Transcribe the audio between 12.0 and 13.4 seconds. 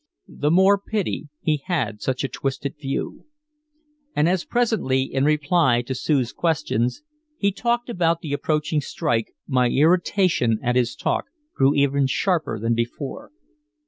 sharper than before.